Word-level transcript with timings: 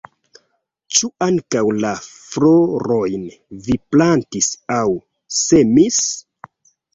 Ĉu 0.99 1.09
ankaŭ 1.25 1.61
la 1.83 1.91
florojn 2.05 3.27
vi 3.67 3.77
plantis 3.97 4.49
aŭ 4.79 4.89
semis? 5.43 6.01